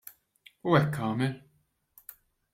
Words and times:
U 0.69 0.73
hekk 0.77 0.97
għamel. 1.03 1.37